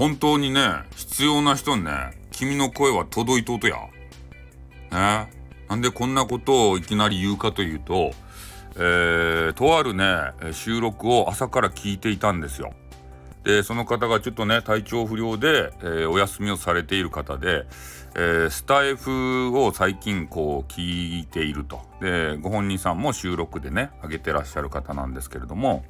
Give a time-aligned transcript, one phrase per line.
[0.00, 0.62] 本当にね、
[0.96, 1.92] 必要な人にね、
[2.30, 3.76] 君の声は届いとうとや。
[4.90, 5.30] ね。
[5.68, 8.12] なんでこんなことをいきなり言うかというと、
[8.76, 12.72] えー、とあるね、収録を朝から聞いていたんですよ。
[13.44, 17.66] で、その方がちょっとね、体調不良で、えー、お休みをされている方で、
[18.14, 21.82] えー、スタイフを最近こう聞いていると。
[22.00, 25.84] で、ご本人さんも収録でね、上げてらっしゃる方なんですけれども、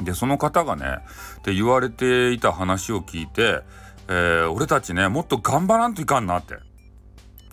[0.00, 0.98] で、その方がね、
[1.38, 3.62] って言われていた話を聞いて、
[4.08, 6.56] えー、俺たちね、もっと頑張らんといかんなって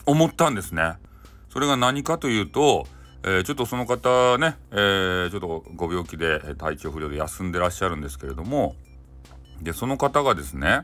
[0.06, 0.94] 思ったんですね。
[1.50, 2.86] それが何かというと、
[3.24, 8.76] えー、ちょっとその方ね、えー、ちょっとご病気で体調不良で休んでらっしゃるんですけれども、
[9.62, 10.82] で、その方がですね、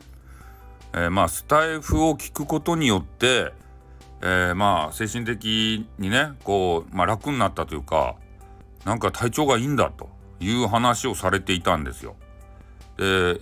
[0.93, 3.53] えー、まあ、スタイフを聞くことによって、
[4.21, 8.15] えまあ、精神的にね、こう、まあ、楽になったというか、
[8.85, 10.09] なんか体調がいいんだと。
[10.39, 12.15] いう話をされていたんですよ。
[12.97, 13.39] で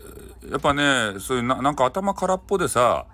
[0.52, 3.06] やっぱねそういうなんか頭空っぽでさ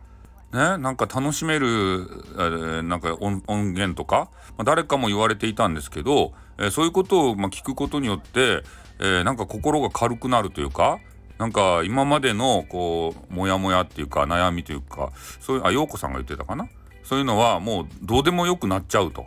[0.52, 8.64] ねなんか楽しめる、えー、なんか音源とか、まあ、誰かも言われていたんですけど、えー、そういうことを、まあ、聞くことによって、
[9.00, 11.00] えー、なんか心が軽くなるというか
[11.40, 16.70] なんか今までのこうモヤモヤっていうか悩みというかそういうあ陽子さんが言ってたかな？
[17.04, 19.26] そういうのはもうどうでもよくなっちゃうと。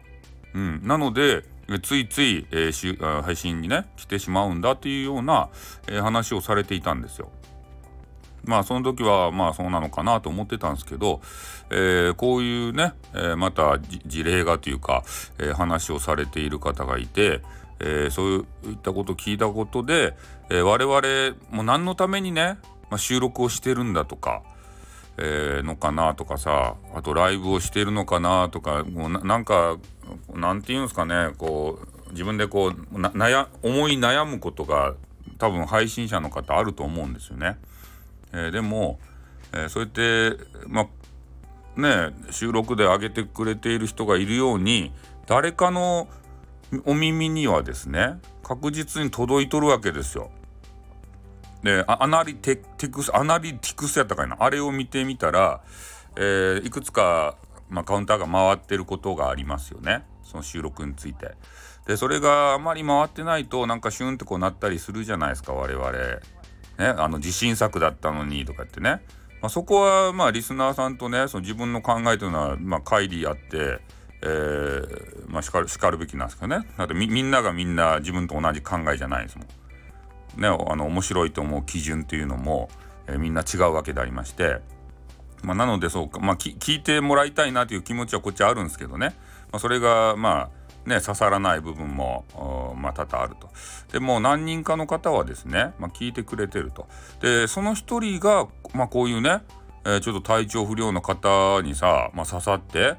[0.54, 1.44] うん、なので
[1.82, 5.48] ついつい、えー、配信にね来てしまうんだっていうような、
[5.88, 7.30] えー、話をされていたんですよ。
[8.44, 11.20] まあその時はまあそうなのかなと思ってたんですけど、
[11.70, 15.02] えー、こういうね、えー、また事例がというか、
[15.38, 17.42] えー、話をされている方がいて、
[17.78, 20.16] えそういったことを聞いたことで、
[20.48, 22.58] え我々も何のためにね、
[22.88, 24.42] まあ、収録をしてるんだとか、
[25.18, 29.78] えー、のかなとかさあとライブをしてるのかなとかもうなんか
[30.34, 34.94] なんて言うんですかねこう自分でこう悩思い悩むことが
[35.38, 37.58] 多分配信者の方あると思うんですよね。
[38.32, 38.98] えー、でも、
[39.52, 40.88] えー、そうやってま
[41.76, 44.92] あね収録で上げてくれている人がいるように
[45.26, 46.08] 誰かの
[46.84, 50.30] お耳にはですね確実に届いとるわけですよ。
[51.62, 55.62] でアナリテクスアナリティクスやったかいなあれを見てみたら、
[56.16, 57.36] えー、いくつか、
[57.68, 61.32] まあ、カウンターが回ってることがありますよねその収録について。
[61.86, 65.92] でそれがあまり回ってないとなんかシュンってこうなったりするじゃないですか我々。
[65.92, 66.20] ね
[66.78, 69.00] あの自信作だったのにとかってね。
[69.40, 73.80] まあ、そこはまあリスナーさんとねその自分の考えというのはまあ乖離あって、
[74.22, 79.46] えー、まあしかるしかるべきなんですけどねだってみんながみんな自分と同じ考えじゃないですもん。
[80.36, 82.68] ね、あの面白いと思う基準っていうのも、
[83.06, 84.60] えー、みんな違うわけでありまして、
[85.42, 89.14] まあ、なのでそうか、まあ、聞いてもらいたいなという気持ちはこっちあるんですけどね、
[89.52, 90.50] まあ、それがま
[90.84, 92.24] あね刺さらない部分も
[92.78, 93.48] まあ多々あると。
[93.92, 96.88] でもう何人かの方はですね、まあ、聞いてくれてると。
[97.20, 99.42] でその一人が、まあ、こういうね、
[99.84, 102.94] えー、ちょっと体調不良の方にさ、まあ、刺さって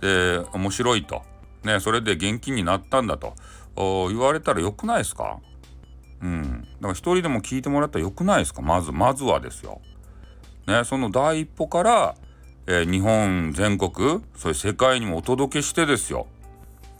[0.00, 1.22] で面白いと。
[1.64, 3.34] ね、それで元気になったんだと
[3.76, 5.38] 言われたらよくないですか？
[6.22, 6.62] うん。
[6.62, 8.62] だから一人でも聞いてもらったらよくないですか？
[8.62, 9.80] まず、まずはですよ。
[10.66, 12.14] ね、その第一歩から、
[12.66, 16.26] えー、日本全国、そういう世界にもお届けしてですよ。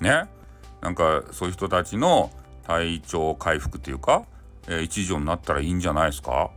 [0.01, 0.29] ね。
[0.81, 2.31] なんかそういう人たちの
[2.67, 4.25] 体調回復っていうか、
[4.67, 6.51] えー、一助になったらいいんじゃないですか？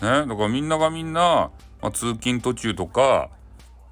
[0.00, 0.08] ね。
[0.08, 1.50] だからみんながみんな、
[1.82, 3.28] まあ、通勤途中とか、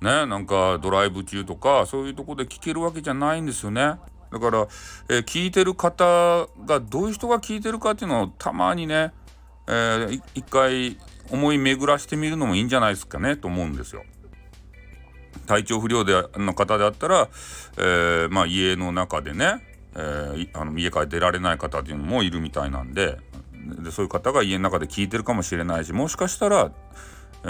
[0.00, 3.96] ね、なんかドライブ中とか、そういうとこで聞けるわけじゃないんですよね。
[4.34, 4.66] だから、
[5.08, 9.12] えー、聞いてる方がどういう人が聞いてるかっていうのをたまにね、
[9.68, 10.98] えー、一回
[11.30, 14.02] 思い巡らしてみるのもいいんじゃないですかねと思うんですよ。
[15.46, 17.28] 体調不良での方であったら、
[17.76, 19.60] えー、まあ、家の中でね、
[19.94, 23.18] えー、あの家から出られない方っていうのもいるみたいなんで
[23.82, 26.72] でそういう方が家の中で聞いてるかもしれないしもしかしたら、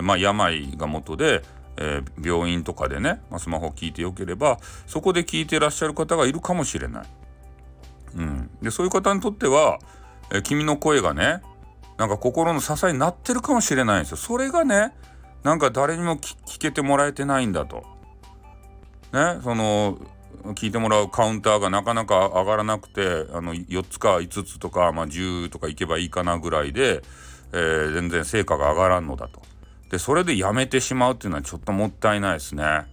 [0.03, 1.43] まあ、病が元で
[1.77, 7.07] えー、病院とかでね、まあ、スマホを聞いてよければそこで聞いてらっしゃる方がいるかもしれない。
[8.17, 9.79] うん、でそういう方にとっては、
[10.31, 11.43] えー、君の声がね
[11.99, 14.17] なんか心の支えになってるかもしれないんですよ。
[14.17, 14.93] それがね
[15.43, 17.85] なんか誰にも聞けてもらえてないんだと。
[19.13, 19.99] ねその
[20.53, 27.03] 聞いてもらうカウンターがなかなか上がらなくてあの4つか5つとか、まあ、10とかいけばいいかなぐらいで、
[27.53, 29.41] えー、全然成果が上がらんのだと。
[29.95, 32.65] でそれでやめてしまうっていうのはちょっともったいないですね。
[32.65, 32.87] あ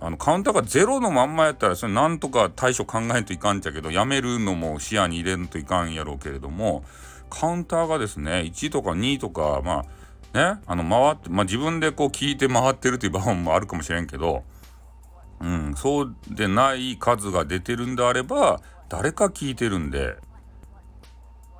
[0.00, 6.84] あのカウンターがゼロのまんまやったらそれなんとか対処考えんといかんちゃけどやめるのも視野に入れんといかんやろうけれども
[7.30, 9.86] カウンターがですね1とか2とかま
[10.34, 14.42] あねあの回ってまあ自分でこう聞いて回ってるという場面もあるかもしれんけど
[15.40, 20.16] うんそうでない数が出てるんであれば誰か聞いてるんで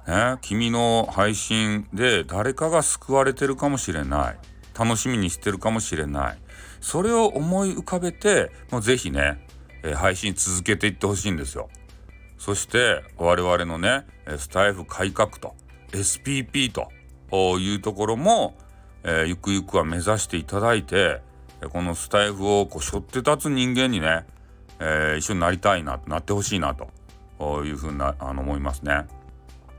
[0.07, 4.39] ね、君の配信で誰かが救われてるかもしれない。
[4.79, 6.39] 楽しみにしてるかもしれない。
[6.81, 9.47] それを思い浮かべてもうぜひね、
[9.95, 11.69] 配信続けていってほしいんですよ。
[12.45, 14.05] そして我々のね
[14.37, 15.55] スタイフ改革と
[15.93, 16.91] SPP と
[17.59, 18.55] いうところも、
[19.03, 21.23] えー、ゆくゆくは目指していただいて
[21.73, 24.27] このスタイフをこう背負って立つ人間にね、
[24.79, 29.07] えー、一緒になりたいななってほしいなというふうなあの思いますね。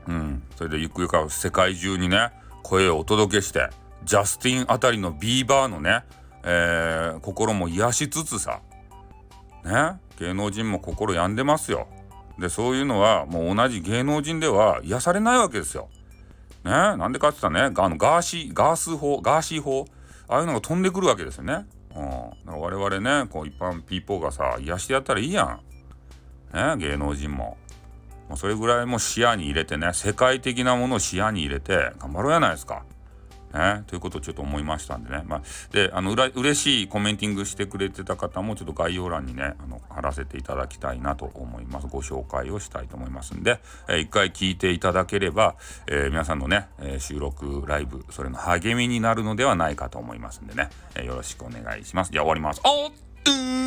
[0.08, 2.30] うん、それでゆくゆくは世界中にね
[2.62, 3.70] 声をお届けして
[4.04, 6.04] ジャスティンあたりのビーバーのね、
[6.44, 8.60] えー、心も癒しつつさ
[9.64, 11.88] ね芸能人も心病んでますよ。
[12.38, 15.88] でそういうのはもう同じ芸能人では癒されないわけですよ。
[16.64, 19.86] ねなんでかって言ったらねあのガーシーガース法ガーシー法
[20.28, 21.66] ああいうのが飛んでくるわけですよね。
[21.94, 25.60] うん、我々ねこう一般ピーポーがさ癒してやったらいいやん。
[26.54, 27.56] ね芸能人も。
[28.28, 32.84] もうそれぐらいも視野に入れてね世界的なものを視野に入れて頑張ろうやないですか。
[33.54, 35.42] ね、ということをちょっと思いましたんでね、まあ、
[35.72, 41.86] であのうら嬉しいコメンティングしてくれてた方もちょっと概要欄にねあの貼らせていただきたいなと思います。
[41.86, 45.56] ご紹介をしたいと思いますんで、えー、一回聞いていただければ、
[45.86, 52.12] えー、皆さんのね、えー、収録ライブそれの励みになるのではないかと思いますんでね、え、よろしくお願いします。
[52.12, 52.60] じゃあ終わります。
[52.64, 52.90] おっ
[53.24, 53.65] と